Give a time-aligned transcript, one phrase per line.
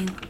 [0.00, 0.26] available.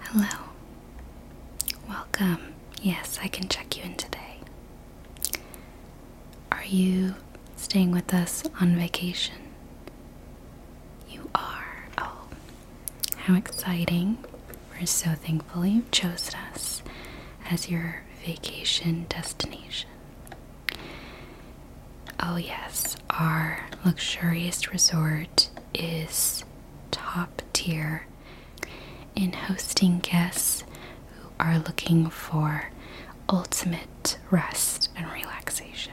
[0.00, 0.26] Hello.
[1.88, 2.54] Welcome.
[2.82, 4.38] Yes, I can check you in today.
[6.50, 7.14] Are you
[7.56, 9.36] staying with us on vacation?
[11.08, 11.84] You are.
[11.98, 12.26] Oh,
[13.30, 14.18] how exciting.
[14.72, 16.82] We're so thankful you chose us
[17.48, 19.88] as your vacation destination.
[22.18, 26.44] Oh, yes, our luxurious resort is
[26.90, 28.06] top tier
[29.14, 30.64] in hosting guests
[31.14, 32.70] who are looking for
[33.28, 35.92] ultimate rest and relaxation.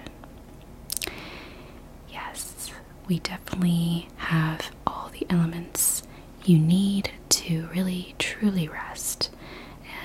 [2.10, 2.72] Yes,
[3.08, 6.02] we definitely have all the elements
[6.48, 9.30] you need to really truly rest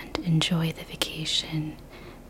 [0.01, 1.77] and enjoy the vacation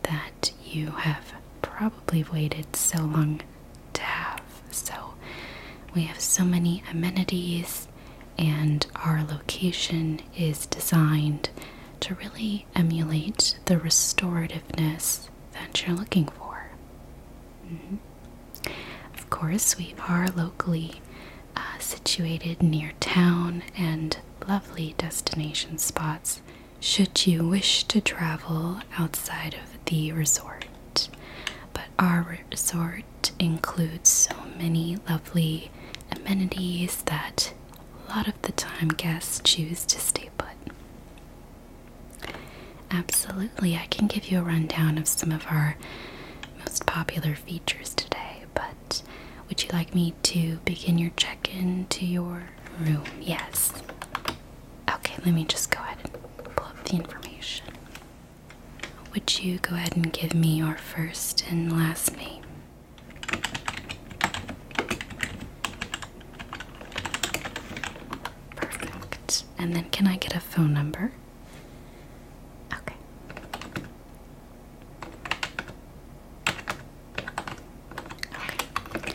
[0.03, 1.33] that you have
[1.63, 3.41] probably waited so long
[3.95, 4.43] to have.
[4.71, 5.15] So,
[5.95, 7.89] we have so many amenities,
[8.39, 11.49] and our location is designed
[12.01, 16.71] to really emulate the restorativeness that you're looking for.
[17.67, 17.99] Mhm.
[19.15, 21.01] Of course, we are locally
[21.57, 26.43] uh, situated near town and lovely destination spots
[26.81, 31.09] should you wish to travel outside of the resort.
[31.73, 35.71] But our resort includes so many lovely
[36.11, 37.53] amenities that
[38.07, 40.49] a lot of the time guests choose to stay put.
[42.91, 45.77] Absolutely, I can give you a rundown of some of our
[46.59, 49.03] most popular features today, but
[49.53, 52.45] would you like me to begin your check in to your
[52.81, 53.05] room?
[53.21, 53.71] Yes.
[54.91, 57.67] Okay, let me just go ahead and pull up the information.
[59.13, 62.43] Would you go ahead and give me your first and last name?
[68.57, 69.45] Perfect.
[69.59, 71.13] And then can I get a phone number?
[72.73, 72.95] Okay.
[78.97, 79.13] Okay.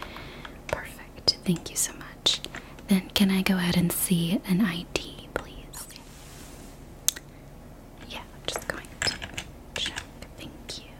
[0.68, 1.37] Perfect.
[1.48, 2.42] Thank you so much.
[2.90, 5.88] Then can I go ahead and see an ID, please?
[8.10, 9.16] Yeah, I'm just going to
[9.76, 10.04] check.
[10.38, 10.92] Thank you.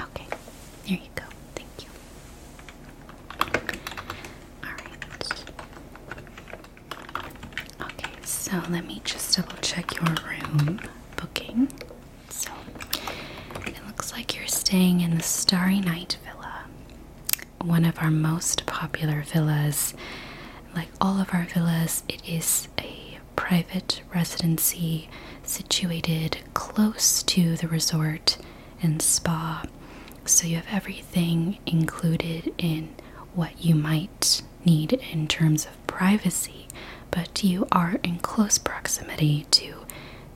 [0.00, 0.26] Okay,
[0.86, 1.24] there you go.
[1.56, 1.88] Thank you.
[4.64, 5.04] Alright.
[7.80, 10.80] Okay, so let me just double check your room
[11.16, 11.68] booking.
[12.30, 12.50] So,
[13.66, 16.35] it looks like you're staying in the Starry Night Villa,
[17.60, 19.94] one of our most popular villas.
[20.74, 25.08] Like all of our villas, it is a private residency
[25.42, 28.38] situated close to the resort
[28.82, 29.64] and spa.
[30.24, 32.94] So you have everything included in
[33.34, 36.66] what you might need in terms of privacy,
[37.10, 39.86] but you are in close proximity to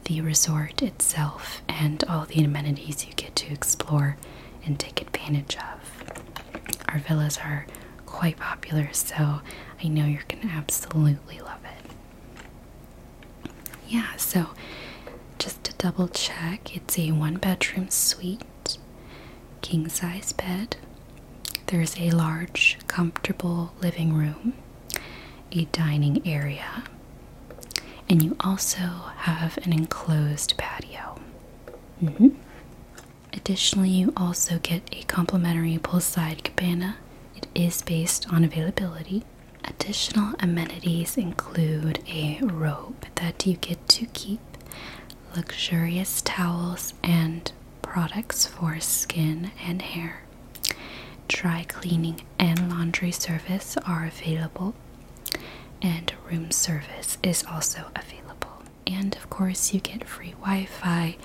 [0.04, 4.16] the resort itself and all the amenities you get to explore
[4.64, 5.89] and take advantage of.
[6.92, 7.66] Our villas are
[8.06, 9.40] quite popular, so
[9.82, 13.50] I know you're going to absolutely love it.
[13.88, 14.46] Yeah, so
[15.38, 18.78] just to double check, it's a one bedroom suite,
[19.62, 20.76] king size bed.
[21.66, 24.54] There's a large, comfortable living room,
[25.52, 26.84] a dining area,
[28.08, 28.78] and you also
[29.18, 31.20] have an enclosed patio.
[32.02, 32.34] Mhm.
[33.40, 36.96] Additionally, you also get a complimentary poolside cabana.
[37.34, 39.24] It is based on availability.
[39.64, 44.40] Additional amenities include a robe that you get to keep,
[45.34, 50.22] luxurious towels and products for skin and hair.
[51.26, 54.75] Dry cleaning and laundry service are available,
[55.81, 58.62] and room service is also available.
[58.86, 61.16] And of course, you get free Wi Fi,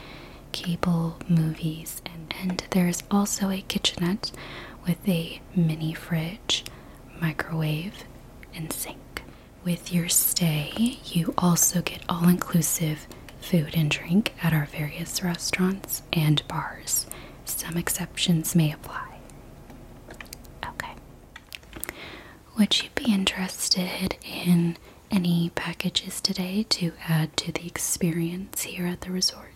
[0.55, 4.31] cable, movies, and, and there's also a kitchenette
[4.87, 6.63] with a mini fridge,
[7.21, 8.05] microwave,
[8.55, 9.23] and sink.
[9.65, 13.05] With your stay, you also get all inclusive
[13.41, 17.05] food and drink at our various restaurants and bars.
[17.43, 19.17] Some exceptions may apply.
[20.65, 20.93] Okay.
[22.57, 24.77] Would you be interested in
[25.11, 29.54] any packages today to add to the experience here at the resort?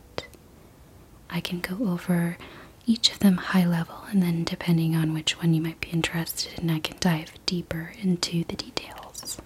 [1.30, 2.38] I can go over
[2.86, 6.60] each of them high level, and then depending on which one you might be interested
[6.60, 9.38] in, I can dive deeper into the details.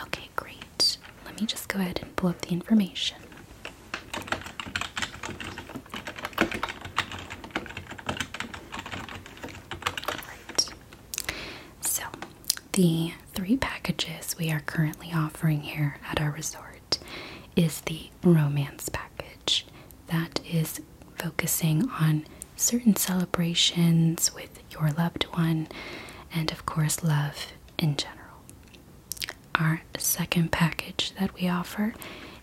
[0.00, 0.98] Okay, great.
[1.24, 3.16] Let me just go ahead and pull up the information.
[10.28, 10.74] Right.
[11.80, 12.02] So,
[12.72, 16.71] the three packages we are currently offering here at our resort
[17.56, 19.66] is the romance package
[20.08, 20.80] that is
[21.18, 22.24] focusing on
[22.56, 25.68] certain celebrations with your loved one
[26.34, 28.18] and, of course, love in general.
[29.54, 31.94] Our second package that we offer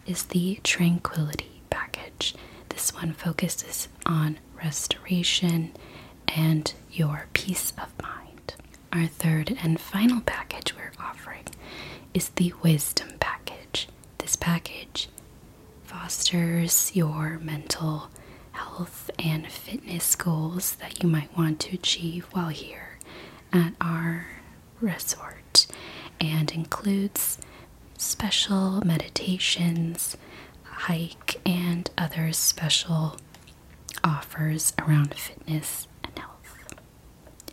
[0.06, 2.36] is the Tranquility package.
[2.70, 5.72] This one focuses on restoration
[6.28, 8.54] and your peace of mind.
[8.94, 11.46] Our third and final package we're offering
[12.14, 13.19] is the Wisdom.
[14.20, 15.10] This package
[15.84, 18.10] fosters your mental
[18.52, 23.00] health and fitness goals that you might want to achieve while here
[23.52, 24.28] at our
[24.82, 25.68] resort
[26.20, 27.38] and includes
[27.98, 30.16] special meditations,
[30.64, 33.18] hike, and other special
[34.04, 36.58] offers around fitness and health.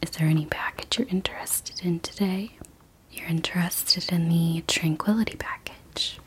[0.03, 2.53] Is there any package you're interested in today?
[3.11, 6.19] You're interested in the Tranquility package.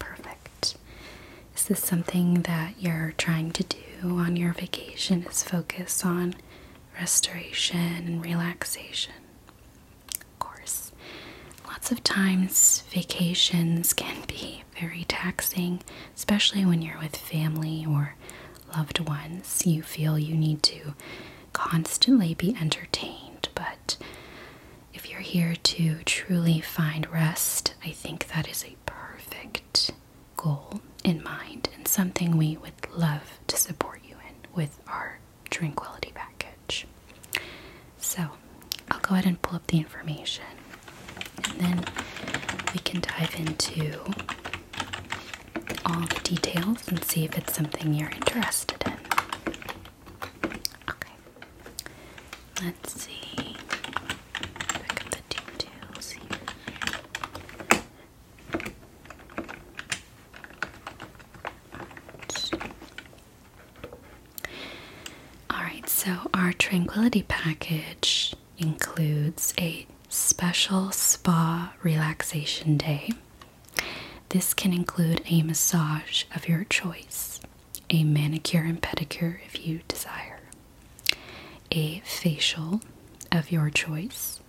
[1.60, 5.26] Is this something that you're trying to do on your vacation?
[5.30, 6.36] Is focus on
[6.98, 9.14] restoration and relaxation?
[10.22, 10.94] Of course.
[11.68, 15.82] Lots of times, vacations can be very taxing,
[16.16, 18.16] especially when you're with family or
[18.74, 19.64] loved ones.
[19.66, 20.94] You feel you need to
[21.52, 23.98] constantly be entertained, but
[24.94, 29.92] if you're here to truly find rest, I think that is a perfect
[30.38, 35.20] goal in mind and something we would love to support you in with our
[35.50, 36.86] tranquility package.
[37.98, 38.30] So,
[38.92, 40.46] I'll go ahead and pull up the information
[41.38, 41.86] and then
[42.74, 44.00] we can dive into
[45.86, 48.94] all the details and see if it's something you're interested in.
[50.90, 51.14] Okay.
[52.64, 53.56] Let's see.
[54.74, 56.24] Pick up the details here.
[65.52, 66.54] Alright, so our
[67.10, 73.10] tranquility package includes a special spa relaxation day.
[74.30, 77.40] This can include a massage of your choice,
[77.90, 80.40] a manicure and pedicure if you desire,
[81.72, 82.82] a facial
[83.32, 84.40] of your choice,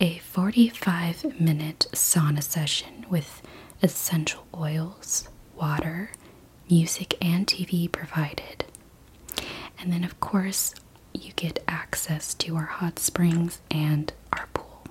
[0.00, 3.42] a 45 minute sauna session with
[3.82, 6.10] essential oils, water,
[6.70, 8.64] music, and TV provided.
[9.78, 10.74] And then, of course,
[11.24, 14.84] you get access to our hot springs and our pool.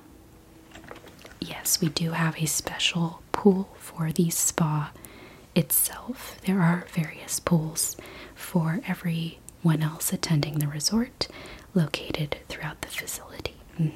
[1.40, 4.92] Yes, we do have a special pool for the spa
[5.56, 6.38] itself.
[6.46, 7.96] There are various pools
[8.34, 11.28] for everyone else attending the resort
[11.74, 13.56] located throughout the facility.
[13.80, 13.94] Mhm.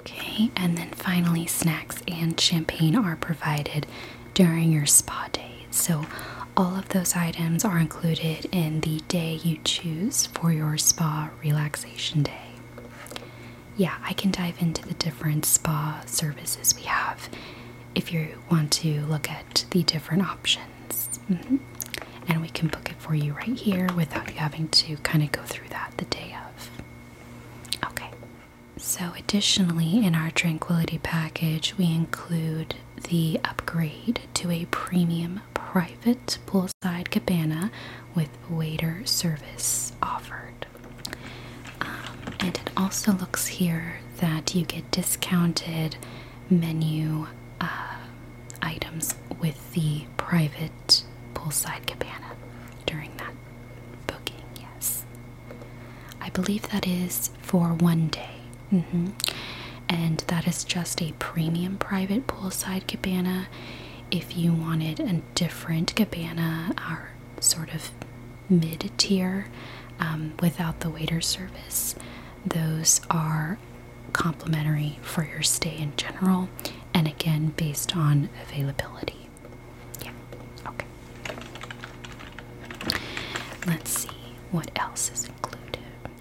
[0.00, 3.86] Okay, and then finally, snacks and champagne are provided
[4.34, 5.66] during your spa day.
[5.70, 6.06] So,
[6.58, 12.24] all of those items are included in the day you choose for your spa relaxation
[12.24, 12.48] day.
[13.76, 17.28] Yeah, I can dive into the different spa services we have
[17.94, 21.20] if you want to look at the different options.
[21.30, 21.60] Mhm.
[22.26, 25.30] And we can book it for you right here without you having to kind of
[25.30, 26.70] go through that the day of.
[27.92, 28.10] Okay.
[28.76, 32.74] So, additionally, in our Tranquility package, we include
[33.08, 35.40] the upgrade to a premium
[35.72, 37.70] private poolside cabana
[38.14, 40.66] with waiter service offered.
[41.82, 45.96] Um, and it also looks here that you get discounted
[46.48, 47.26] menu
[47.60, 47.96] uh,
[48.62, 52.32] items with the private poolside cabana
[52.86, 53.34] during that
[54.06, 55.04] booking, yes.
[56.18, 58.36] I believe that is for one day.
[58.70, 59.08] hmm
[59.88, 63.48] And that is just a premium private poolside cabana.
[64.10, 67.10] If you wanted a different cabana, our
[67.40, 67.90] sort of
[68.48, 69.46] mid tier
[70.00, 71.94] um, without the waiter service,
[72.46, 73.58] those are
[74.14, 76.48] complimentary for your stay in general
[76.94, 79.28] and again based on availability.
[80.02, 80.12] Yeah,
[80.66, 80.86] okay.
[83.66, 84.08] Let's see
[84.50, 85.78] what else is included.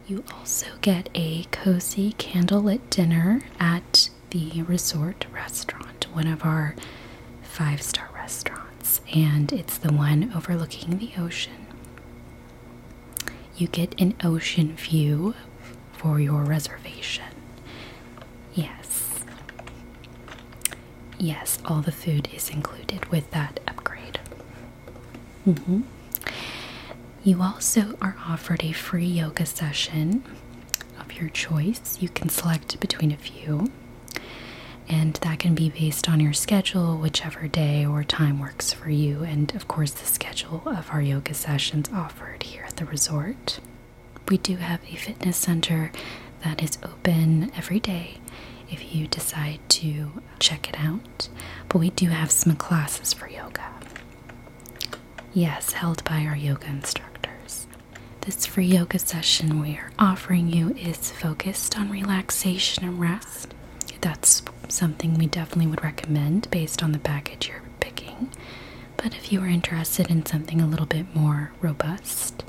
[0.08, 6.76] You also get a cozy candlelit dinner at the resort restaurant, one of our
[7.58, 11.66] five star restaurants, and it's the one overlooking the ocean.
[13.56, 15.34] You get an ocean view
[15.94, 17.26] for your reservation.
[18.54, 19.24] Yes.
[21.18, 24.20] Yes, all the food is included with that upgrade.
[25.48, 25.82] Mm-hmm.
[27.24, 30.24] You also are offered a free yoga session
[31.00, 31.98] of your choice.
[32.00, 33.72] You can select between a few,
[34.90, 39.24] and that can be based on your schedule, whichever day or time works for you,
[39.24, 43.60] and of course, the schedule of our yoga sessions offered here at the resort.
[44.30, 45.92] We do have a fitness center
[46.44, 48.18] that is open every day
[48.70, 51.30] if you decide to check it out,
[51.70, 53.64] but we do have some classes for yoga.
[55.34, 57.68] Yes, held by our yoga instructors.
[58.22, 63.54] This free yoga session we are offering you is focused on relaxation and rest.
[64.02, 68.30] That's something we definitely would recommend based on the package you're picking.
[68.98, 72.44] But if you are interested in something a little bit more robust,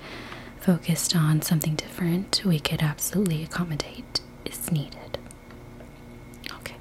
[0.61, 5.19] focused on something different, we could absolutely accommodate is needed.
[6.53, 6.77] Okay.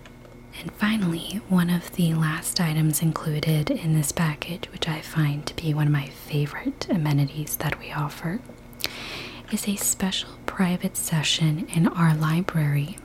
[0.62, 5.56] And finally, one of the last items included in this package, which I find to
[5.56, 8.40] be one of my favorite amenities that we offer,
[9.52, 12.98] is a special private session in our library.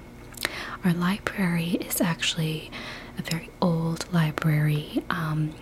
[0.84, 2.70] Our library is actually
[3.18, 5.54] a very old library um,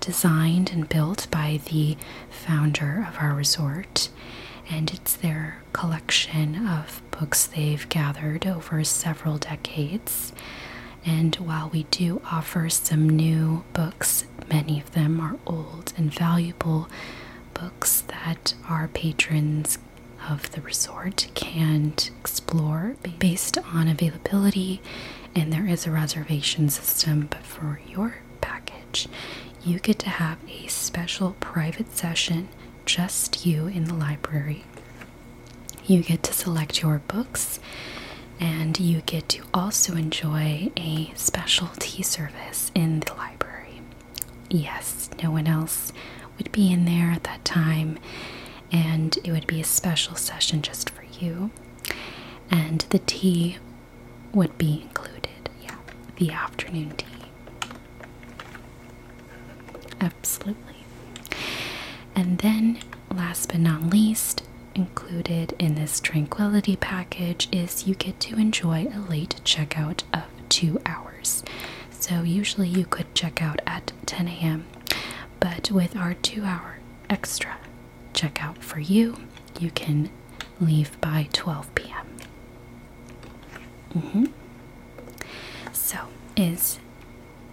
[0.00, 1.96] designed and built by the
[2.30, 4.08] founder of our resort,
[4.70, 10.32] and it's their collection of books they've gathered over several decades.
[11.04, 16.88] And while we do offer some new books, many of them are old and valuable
[17.54, 19.78] books that our patrons
[20.28, 24.80] of the resort can explore based on availability.
[25.34, 29.08] And there is a reservation system, but for your package,
[29.64, 32.48] you get to have a special private session,
[32.84, 34.64] just you in the library.
[35.84, 37.58] You get to select your books,
[38.38, 43.80] and you get to also enjoy a special tea service in the library.
[44.50, 45.92] Yes, no one else
[46.38, 47.98] would be in there at that time,
[48.72, 51.50] and it would be a special session just for you.
[52.50, 53.58] And the tea
[54.32, 55.76] would be included, yeah,
[56.16, 57.06] the afternoon tea.
[60.00, 60.84] Absolutely.
[62.14, 62.78] And then,
[63.10, 64.42] last but not least,
[64.74, 70.80] included in this tranquility package is you get to enjoy a late checkout of two
[70.86, 71.42] hours.
[71.90, 74.66] So, usually you could check out at 10 a.m.,
[75.40, 77.56] but with our two hour extra
[78.12, 79.16] checkout for you,
[79.60, 80.10] you can
[80.60, 82.06] leave by 12 p.m.
[83.94, 84.24] Mm-hmm.
[85.72, 85.98] So,
[86.36, 86.78] is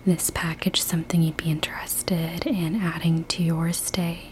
[0.06, 4.30] this package something you'd be interested in adding to your stay?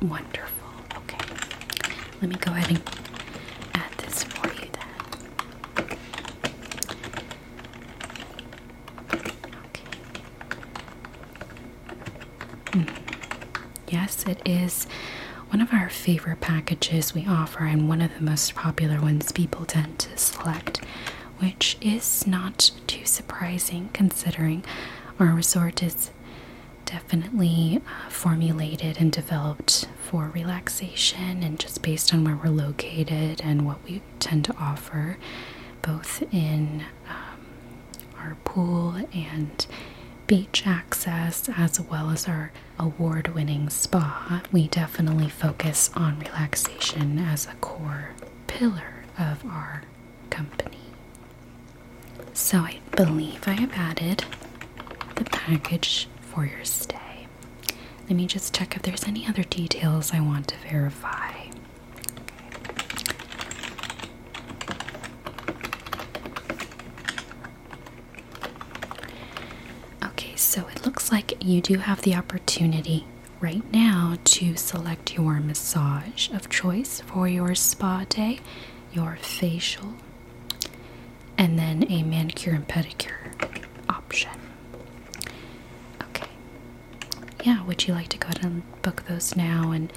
[0.00, 0.68] Wonderful.
[0.96, 1.18] Okay.
[2.22, 2.82] Let me go ahead and
[3.74, 5.98] add this for you then.
[9.66, 9.90] Okay.
[12.72, 12.84] Hmm.
[14.10, 14.86] Yes, it is.
[15.50, 19.64] One of our favorite packages we offer, and one of the most popular ones people
[19.64, 20.78] tend to select,
[21.38, 24.64] which is not too surprising considering
[25.20, 26.10] our resort is
[26.86, 33.64] definitely uh, formulated and developed for relaxation and just based on where we're located and
[33.64, 35.18] what we tend to offer,
[35.82, 37.46] both in um,
[38.18, 39.68] our pool and
[40.30, 44.40] beach access, as well as our award winning spa.
[44.52, 48.10] We definitely focus on relaxation as a core
[48.46, 49.82] pillar of our
[50.30, 50.78] company.
[52.32, 54.24] So I believe I have added
[55.16, 57.26] the package for your stay.
[58.08, 61.32] Let me just check if there's any other details I want to verify.
[70.02, 73.06] Okay, so it looks like you do have the opportunity
[73.40, 78.40] right now to select your massage of choice for your spa day,
[78.92, 79.94] your facial,
[81.38, 83.32] and then a manicure and pedicure
[83.88, 84.30] option.
[86.02, 86.28] Okay.
[87.44, 89.92] Yeah, would you like to go ahead and book those now and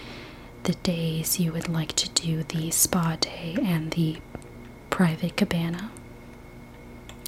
[0.63, 4.17] the days you would like to do the spa day and the
[4.89, 5.91] private cabana?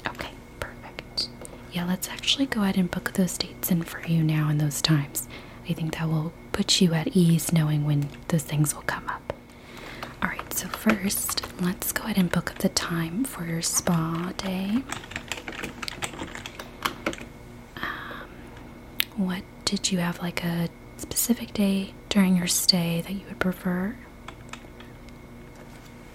[0.07, 0.29] Okay,
[0.59, 1.27] perfect.
[1.75, 4.81] Yeah, let's actually go ahead and book those dates in for you now and those
[4.81, 5.27] times.
[5.69, 9.33] I think that will put you at ease knowing when those things will come up.
[10.23, 14.83] Alright, so first, let's go ahead and book up the time for your spa day.
[17.75, 18.29] Um,
[19.17, 23.95] what did you have like a specific day during your stay that you would prefer?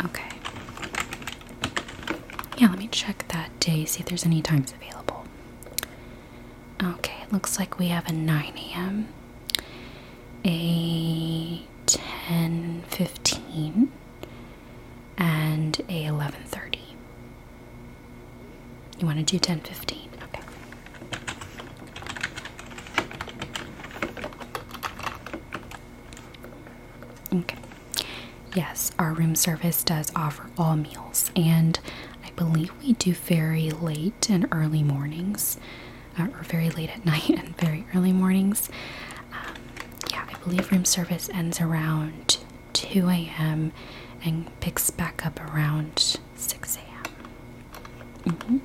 [0.05, 0.29] Okay.
[2.57, 5.10] Yeah, let me check that day, see if there's any times available.
[6.83, 9.09] Okay, it looks like we have a 9 a.m.,
[10.47, 13.89] a 10:15,
[15.19, 16.79] and a 11:30.
[18.99, 20.09] You want to do 10:15?
[20.23, 20.41] Okay.
[27.35, 27.57] Okay.
[28.55, 31.79] Yes, our room service does offer all meals, and
[32.25, 35.59] I believe we do very late and early mornings,
[36.19, 38.69] uh, or very late at night and very early mornings.
[39.33, 39.55] Um,
[40.11, 42.38] yeah, I believe room service ends around
[42.73, 43.73] 2 a.m.
[44.25, 48.35] and picks back up around 6 a.m.
[48.35, 48.59] Mm-hmm.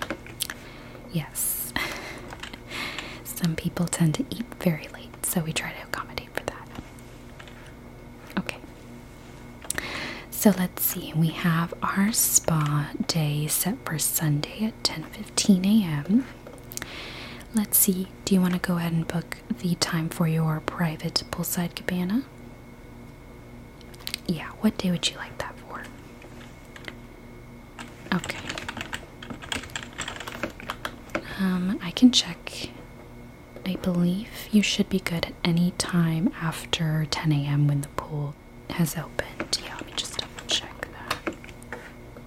[1.11, 1.73] Yes.
[3.23, 6.67] Some people tend to eat very late, so we try to accommodate for that.
[8.39, 8.57] Okay.
[10.31, 11.13] So let's see.
[11.15, 16.25] We have our spa day set for Sunday at 10:15 a.m.
[17.55, 18.07] Let's see.
[18.25, 22.23] Do you want to go ahead and book the time for your private poolside cabana?
[24.27, 25.83] Yeah, what day would you like that for?
[28.13, 28.39] Okay.
[31.39, 32.69] Um, I can check.
[33.65, 37.67] I believe you should be good at any time after 10 a.m.
[37.67, 38.35] when the pool
[38.71, 39.59] has opened.
[39.63, 41.35] Yeah, let me just double check that.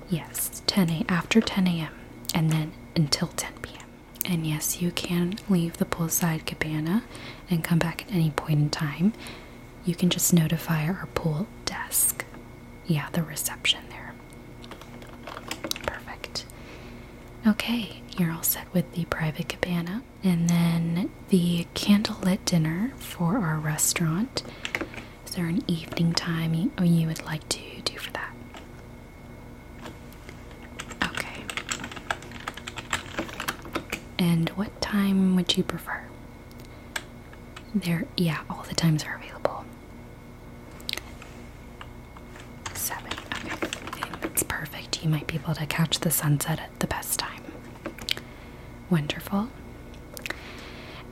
[0.09, 1.93] Yes, 10 a after 10 a.m.
[2.35, 3.78] and then until 10 p.m.
[4.25, 7.05] And yes, you can leave the poolside cabana
[7.51, 9.13] and come back at any point in time.
[9.85, 12.25] You can just notify our pool desk.
[12.87, 14.15] Yeah, the reception there.
[15.87, 16.45] Perfect.
[17.47, 20.03] Okay, you're all set with the private cabana.
[20.23, 24.43] And then the candlelit dinner for our restaurant.
[25.27, 28.35] Is there an evening time you, you would like to do for that?
[31.05, 31.43] Okay.
[34.19, 36.03] And what time would you prefer?
[37.75, 39.65] There, yeah, all the times are available.
[42.75, 43.13] Seven.
[43.45, 45.03] Okay, that's perfect.
[45.05, 47.43] You might be able to catch the sunset at the best time.
[48.91, 49.49] Wonderful.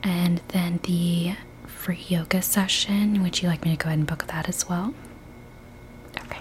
[0.03, 1.35] And then the
[1.66, 3.23] free yoga session.
[3.23, 4.95] Would you like me to go ahead and book that as well?
[6.19, 6.40] Okay.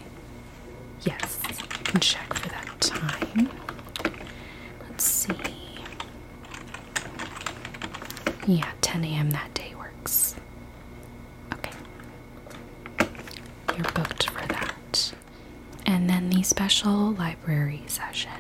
[1.04, 3.50] Yes, I can check for that time.
[4.90, 5.34] Let's see.
[8.48, 9.32] Yeah, 10 a.m.
[9.32, 10.36] that day works.
[11.54, 11.72] Okay.
[13.76, 15.14] You're booked for that.
[15.86, 18.32] And then the special library session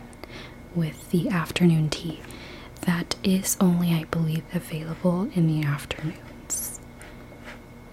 [0.76, 2.22] with the afternoon tea.
[2.82, 6.80] That is only, I believe, available in the afternoons.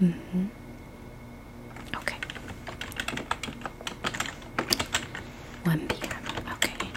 [0.02, 0.46] Mm hmm.
[1.96, 2.16] Okay.
[5.64, 6.22] 1 p.m.
[6.52, 6.88] Okay.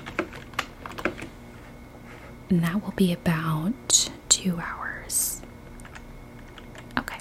[2.50, 5.42] And that will be about two hours.
[6.98, 7.20] Okay.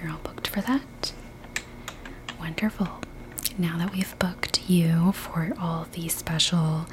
[0.00, 1.12] You're all booked for that?
[2.38, 2.88] Wonderful.
[3.58, 6.86] Now that we've booked you for all these special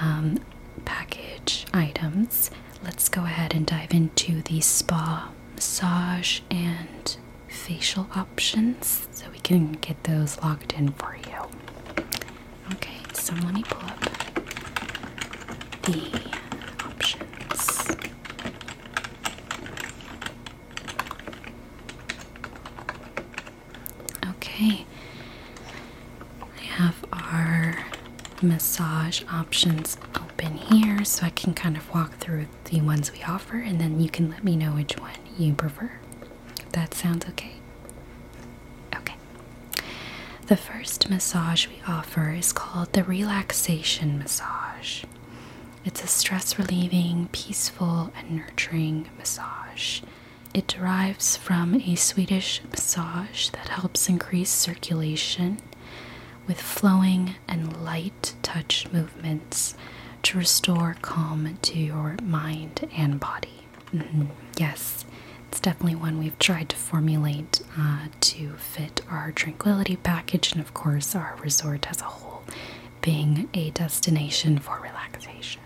[0.00, 0.38] um,
[0.84, 2.50] package items,
[2.82, 7.16] let's go ahead and dive into the spa, massage, and
[7.48, 12.04] facial options so we can get those locked in for you.
[12.72, 14.00] Okay, so let me pull up
[15.82, 16.20] the
[16.84, 17.86] options.
[24.30, 24.86] Okay,
[26.42, 27.76] I have our
[28.44, 33.58] massage options open here so I can kind of walk through the ones we offer
[33.58, 35.90] and then you can let me know which one you prefer.
[36.60, 37.54] If that sounds okay.
[38.94, 39.14] Okay.
[40.46, 45.04] The first massage we offer is called the relaxation massage.
[45.84, 50.00] It's a stress relieving, peaceful, and nurturing massage.
[50.54, 55.58] It derives from a Swedish massage that helps increase circulation
[56.46, 59.74] with flowing and light touch movements
[60.22, 63.66] to restore calm to your mind and body.
[63.92, 64.28] Mhm.
[64.58, 65.04] Yes,
[65.48, 70.74] it's definitely one we've tried to formulate uh, to fit our tranquility package and, of
[70.74, 72.42] course, our resort as a whole,
[73.00, 75.60] being a destination for relaxation.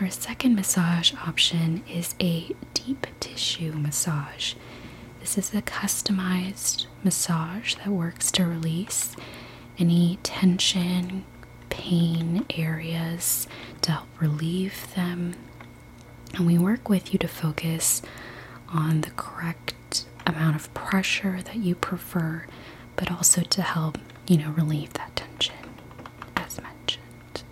[0.00, 4.54] Our second massage option is a deep tissue massage.
[5.20, 9.14] This is a customized massage that works to release
[9.78, 11.24] any tension,
[11.68, 13.46] pain areas,
[13.82, 15.34] to help relieve them.
[16.34, 18.02] And we work with you to focus
[18.72, 22.46] on the correct amount of pressure that you prefer,
[22.96, 25.54] but also to help you know, relieve that tension,
[26.36, 27.42] as mentioned.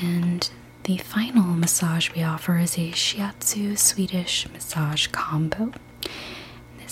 [0.00, 0.50] And
[0.84, 5.72] the final massage we offer is a shiatsu Swedish massage combo.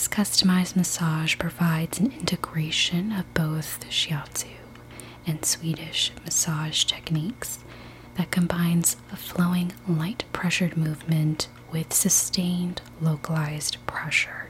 [0.00, 4.46] This customized massage provides an integration of both shiatsu
[5.26, 7.58] and Swedish massage techniques
[8.14, 14.48] that combines a flowing, light pressured movement with sustained, localized pressure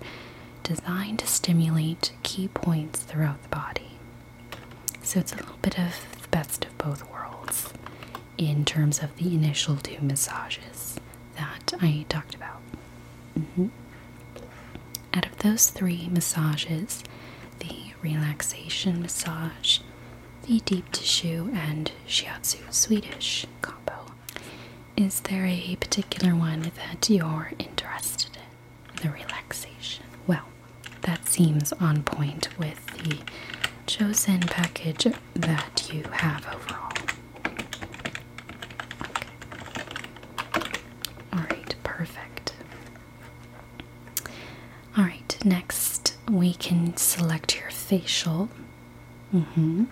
[0.63, 3.99] designed to stimulate key points throughout the body.
[5.03, 7.73] So it's a little bit of the best of both worlds
[8.39, 11.01] in terms of the initial two massages
[11.37, 12.61] that I talked about.
[13.37, 13.67] Mm-hmm.
[15.13, 17.03] Out of those three massages,
[17.59, 19.81] the relaxation massage,
[20.47, 24.07] the deep tissue, and shiatsu Swedish combo,
[24.97, 29.03] is there a particular one that you're interested in?
[29.03, 30.05] The relaxation.
[30.27, 30.45] Well,
[31.03, 33.19] that seems on point with the
[33.87, 36.93] chosen package that you have overall.
[41.35, 42.55] Alright, perfect.
[44.99, 48.49] Alright, next we can select your facial.
[49.35, 49.85] Mm-hmm.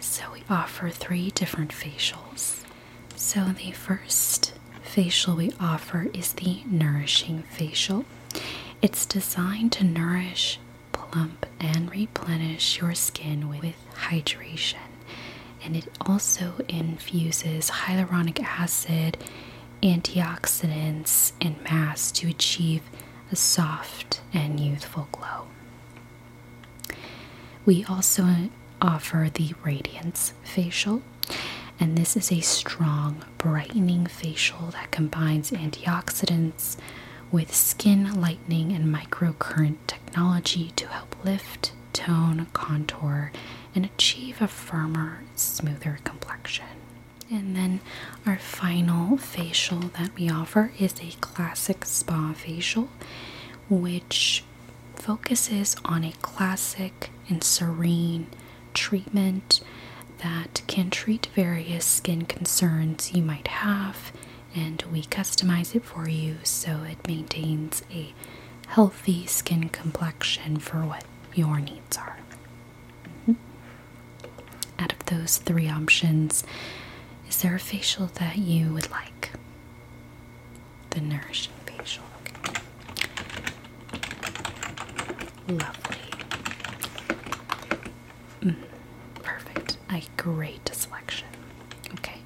[0.00, 2.62] So we offer three different facials.
[3.16, 8.04] So the first facial we offer is the Nourishing Facial.
[8.80, 10.60] It's designed to nourish,
[10.92, 14.76] plump, and replenish your skin with hydration.
[15.64, 19.18] And it also infuses hyaluronic acid,
[19.82, 22.82] antioxidants, and mass to achieve
[23.32, 25.48] a soft and youthful glow.
[27.66, 28.48] We also
[28.80, 31.02] offer the Radiance Facial,
[31.80, 36.76] and this is a strong, brightening facial that combines antioxidants
[37.32, 43.32] with skin lightening and microcurrent technology to help lift, tone, contour,
[43.74, 46.66] and achieve a firmer, smoother complexion.
[47.32, 47.80] And then
[48.24, 52.88] our final facial that we offer is a classic spa facial,
[53.68, 54.44] which
[54.96, 58.26] focuses on a classic and serene
[58.74, 59.60] treatment
[60.18, 64.12] that can treat various skin concerns you might have,
[64.54, 68.14] and we customize it for you so it maintains a
[68.68, 71.04] healthy skin complexion for what
[71.34, 72.18] your needs are.
[73.28, 73.34] Mm-hmm.
[74.78, 76.44] Out of those three options,
[77.28, 79.30] is there a facial that you would like?
[80.90, 82.04] The nourishing facial.
[82.40, 82.62] Okay.
[85.48, 85.96] Lovely.
[88.42, 88.56] Mm,
[89.22, 89.76] perfect.
[89.90, 91.28] A great selection.
[91.94, 92.18] Okay.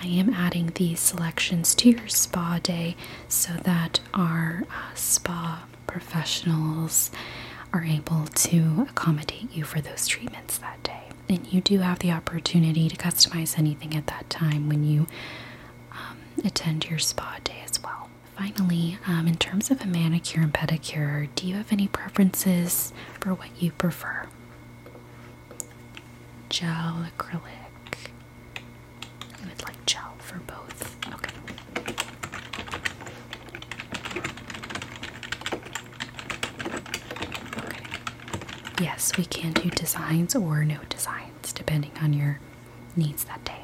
[0.00, 2.96] I am adding these selections to your spa day
[3.28, 7.10] so that our uh, spa professionals
[7.72, 11.02] are able to accommodate you for those treatments that day.
[11.28, 15.06] And you do have the opportunity to customize anything at that time when you
[15.92, 17.77] um, attend your spa day as well.
[18.38, 23.34] Finally, um, in terms of a manicure and pedicure, do you have any preferences for
[23.34, 24.26] what you prefer?
[26.48, 27.40] Gel, acrylic.
[29.42, 30.96] I would like gel for both.
[31.12, 31.34] Okay.
[37.58, 37.82] Okay.
[38.80, 42.38] Yes, we can do designs or no designs depending on your
[42.96, 43.62] needs that day.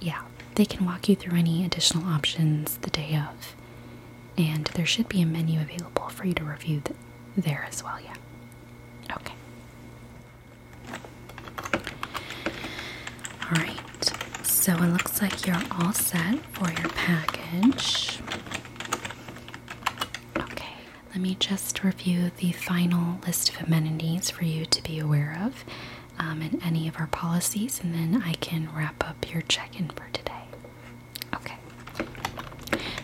[0.00, 0.22] Yeah,
[0.60, 3.56] they can walk you through any additional options the day of,
[4.36, 6.94] and there should be a menu available for you to review th
[7.34, 7.98] there as well.
[7.98, 8.14] Yeah.
[9.16, 9.34] Okay.
[13.46, 18.20] Alright, so it looks like you're all set for your package.
[20.38, 20.74] Okay,
[21.10, 25.64] let me just review the final list of amenities for you to be aware of
[26.18, 29.88] um, and any of our policies, and then I can wrap up your check in
[29.88, 30.26] for today.
[31.34, 31.56] Okay,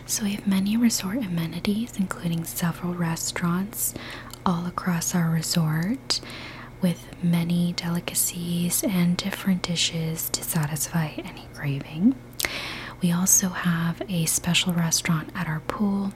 [0.07, 3.93] so we have many resort amenities, including several restaurants
[4.45, 6.21] all across our resort
[6.81, 12.15] with many delicacies and different dishes to satisfy any craving.
[13.01, 16.13] We also have a special restaurant at our pool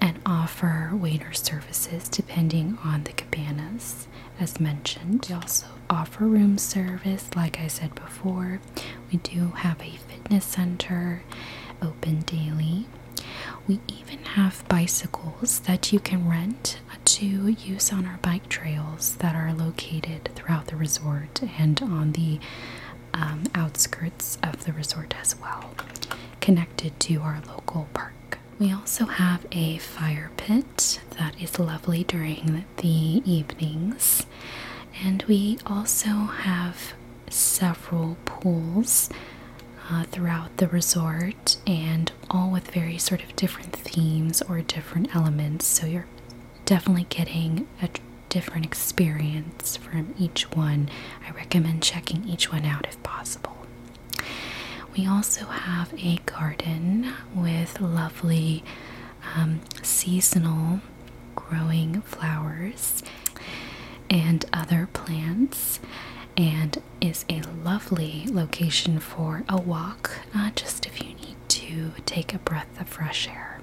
[0.00, 4.08] and offer waiter services depending on the cabanas,
[4.40, 5.26] as mentioned.
[5.28, 8.60] We also offer room service, like I said before.
[9.12, 11.22] We do have a fitness center
[11.82, 12.86] open daily.
[13.66, 19.34] We even have bicycles that you can rent to use on our bike trails that
[19.34, 22.40] are located throughout the resort and on the
[23.12, 25.74] um, outskirts of the resort as well,
[26.40, 28.38] connected to our local park.
[28.58, 34.26] We also have a fire pit that is lovely during the evenings,
[35.02, 36.94] And we also have
[37.30, 39.08] several pools
[39.90, 45.66] uh, throughout the resort, and all with very sort of different themes or different elements.
[45.66, 46.06] So you're
[46.64, 47.88] definitely getting a
[48.28, 50.88] different experience from each one.
[51.26, 53.56] I recommend checking each one out if possible.
[54.96, 58.62] We also have a garden with lovely
[59.34, 60.80] um, seasonal
[61.34, 63.02] growing flowers
[64.08, 65.80] and other plants,
[66.36, 72.34] and is a lovely location for a walk, uh, just if you need to take
[72.34, 73.60] a breath of fresh air.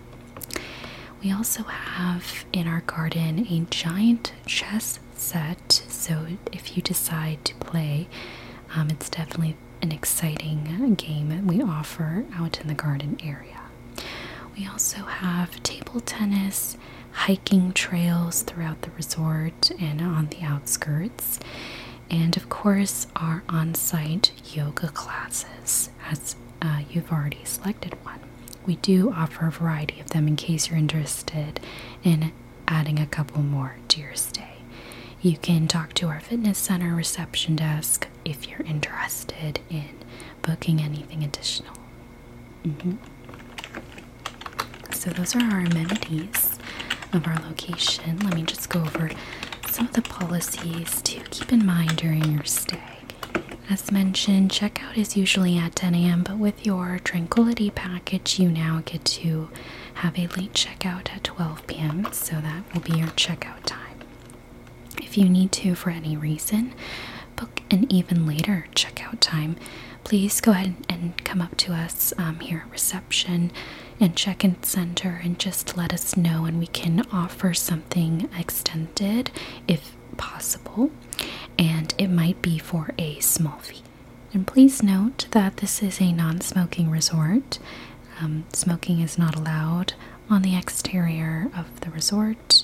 [1.24, 7.56] We also have in our garden a giant chess set, so if you decide to
[7.56, 8.08] play,
[8.76, 13.60] um, it's definitely an exciting game we offer out in the garden area.
[14.58, 16.78] We also have table tennis,
[17.12, 21.40] hiking trails throughout the resort and on the outskirts,
[22.12, 28.20] and of course, our on site yoga classes, as uh, you've already selected one.
[28.66, 31.60] We do offer a variety of them in case you're interested
[32.04, 32.32] in
[32.68, 34.58] adding a couple more to your stay.
[35.22, 39.90] You can talk to our fitness center reception desk if you're interested in
[40.42, 41.74] booking anything additional.
[42.66, 42.96] Mm-hmm.
[44.94, 46.60] So, those are our amenities
[47.14, 48.20] of our location.
[48.20, 49.10] Let me just go over
[49.72, 52.78] some of the policies to keep in mind during your stay.
[53.70, 58.82] As mentioned, checkout is usually at 10 a.m., but with your Tranquility package, you now
[58.84, 59.50] get to
[59.96, 64.00] have a late checkout at 12 p.m., so that will be your checkout time.
[64.98, 66.74] If you need to, for any reason,
[67.38, 69.56] book an even later checkout time,
[70.04, 73.52] please go ahead and come up to us um, here at reception
[74.02, 79.32] and check in center and just let us know, and we can offer something extended
[79.68, 80.92] if possible,
[81.58, 83.84] and it might be for a small fee.
[84.34, 87.60] And please note that this is a non smoking resort.
[88.20, 89.94] Um, smoking is not allowed
[90.30, 92.64] on the exterior of the resort,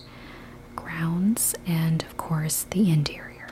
[0.76, 3.48] grounds, and of course the interior.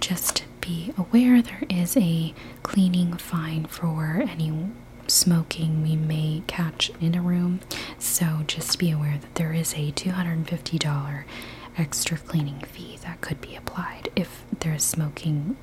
[0.00, 4.52] Just be aware there is a cleaning fine for any
[5.10, 7.60] smoking we may catch in a room,
[7.98, 11.24] so just be aware that there is a $250
[11.78, 15.56] extra cleaning fee that could be applied if their smoking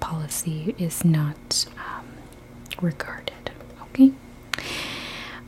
[0.00, 2.06] policy is not um,
[2.80, 3.50] regarded.
[3.82, 4.12] Okay?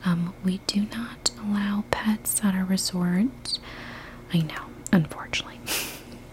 [0.05, 3.59] Um, we do not allow pets at our resort.
[4.33, 5.61] I know, unfortunately.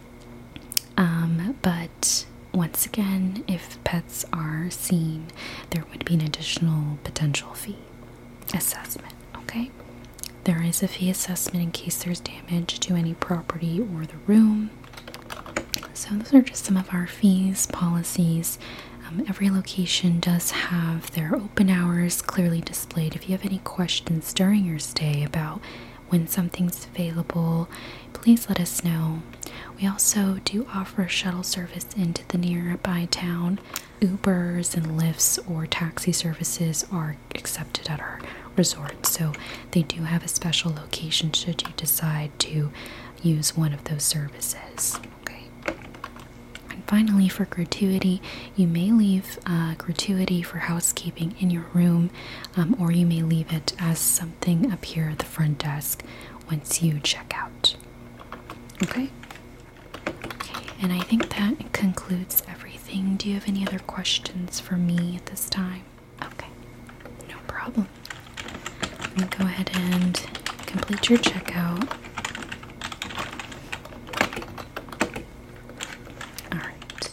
[0.98, 5.28] um, but once again, if pets are seen,
[5.72, 7.78] there would be an additional potential fee
[8.54, 9.14] assessment.
[9.36, 9.70] Okay?
[10.86, 14.70] Fee assessment in case there's damage to any property or the room.
[15.94, 18.60] So, those are just some of our fees, policies.
[19.08, 23.16] Um, every location does have their open hours clearly displayed.
[23.16, 25.62] If you have any questions during your stay about
[26.10, 27.70] when something's available,
[28.14, 29.22] please let us know.
[29.80, 33.60] We also do offer shuttle service into the nearby town.
[34.02, 38.20] Ubers and Lyfts or taxi services are accepted at our
[38.56, 39.34] resort, so
[39.72, 42.72] they do have a special location should you decide to
[43.24, 45.00] use one of those services.
[45.22, 45.46] Okay.
[46.70, 48.22] And finally, for gratuity,
[48.56, 52.10] you may leave uh, gratuity for housekeeping in your room,
[52.56, 56.04] um, or you may leave it as something up here at the front desk
[56.50, 57.76] once you check out.
[58.84, 59.10] Okay?
[60.08, 62.67] Okay, and I think that concludes everything.
[62.90, 65.84] Do you have any other questions for me at this time?
[66.22, 66.48] Okay,
[67.28, 67.88] no problem.
[69.02, 70.16] Let me go ahead and
[70.66, 71.88] complete your checkout.
[76.54, 77.12] Alright.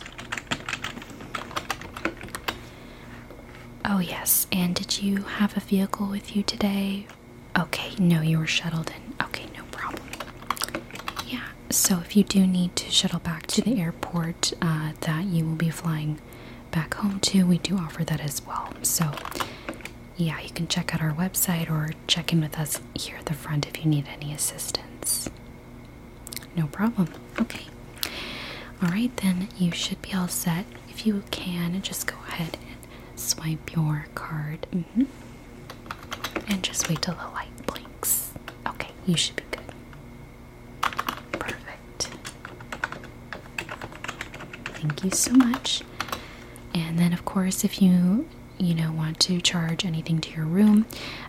[3.87, 7.07] Oh, yes, and did you have a vehicle with you today?
[7.59, 9.15] Okay, no, you were shuttled in.
[9.27, 10.03] Okay, no problem.
[11.27, 11.41] Yeah,
[11.75, 15.57] so if you do need to shuttle back to the airport uh, that you will
[15.57, 16.21] be flying
[16.71, 18.73] back home to, we do offer that as well.
[18.83, 19.11] So,
[20.17, 23.35] yeah, you can check out our website or check in with us here at the
[23.35, 25.29] front if you need any assistance.
[26.57, 27.09] No problem.
[27.41, 27.67] Okay.
[28.83, 30.67] All right, then you should be all set.
[30.89, 34.67] If you can, just go ahead and swipe your card.
[34.73, 35.05] Mm-hmm.
[36.49, 38.33] And just wait till the light blinks.
[38.67, 39.61] Okay, you should be good.
[41.39, 42.11] Perfect.
[44.85, 45.83] Thank you so much.
[46.75, 50.87] And then, of course, if you you know want to charge anything to your room,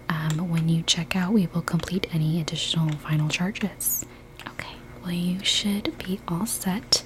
[0.09, 4.05] um, when you check out, we will complete any additional final charges.
[4.47, 4.75] Okay.
[5.01, 7.03] well, you should be all set.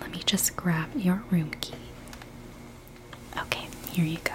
[0.00, 1.74] Let me just grab your room key.
[3.36, 4.32] Okay, here you go.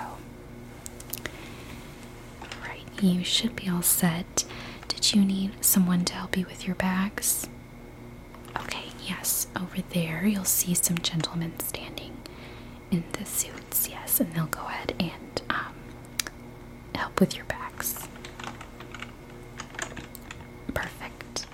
[2.68, 4.46] Right, you should be all set.
[4.88, 7.48] Did you need someone to help you with your bags?
[8.58, 12.18] Okay, yes, over there you'll see some gentlemen standing
[12.92, 15.74] in the suits, yes, and they'll go ahead and um,
[16.96, 18.08] help with your bags.
[20.74, 21.46] Perfect.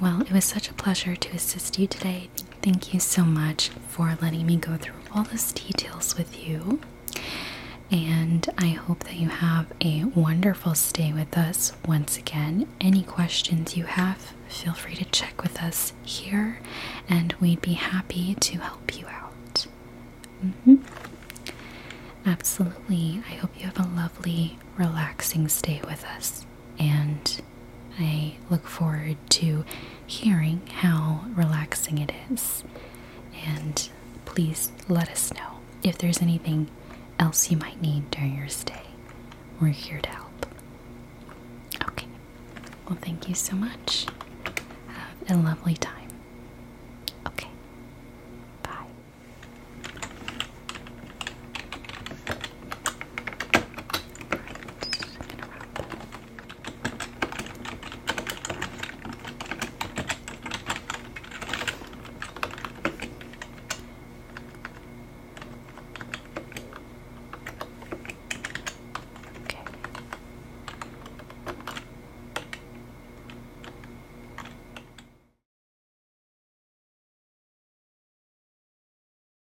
[0.00, 2.28] Well, it was such a pleasure to assist you today.
[2.62, 6.80] Thank you so much for letting me go through all those details with you.
[7.90, 12.68] And I hope that you have a wonderful stay with us once again.
[12.80, 16.58] Any questions you have, feel free to check with us here,
[17.08, 19.66] and we'd be happy to help you out.
[20.44, 20.76] Mm-hmm.
[22.26, 23.22] Absolutely.
[23.28, 26.44] I hope you have a lovely, relaxing stay with us,
[26.78, 27.40] and
[27.98, 29.64] I look forward to
[30.06, 32.64] hearing how relaxing it is.
[33.46, 33.88] And
[34.24, 36.68] please let us know if there's anything
[37.18, 38.82] else you might need during your stay.
[39.60, 40.46] We're here to help.
[41.88, 42.06] Okay.
[42.88, 44.06] Well, thank you so much.
[45.30, 45.97] A lovely time.